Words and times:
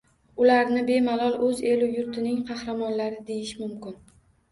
Ularni 0.43 0.79
bemalol 0.85 1.35
o’z 1.47 1.61
elu 1.71 1.89
yurtining 1.97 2.39
qahramonlari 2.47 3.21
deyish 3.29 3.53
mumkin. 3.61 4.01